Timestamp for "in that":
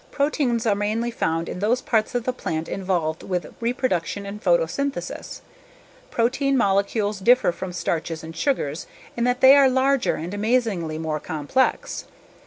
9.15-9.41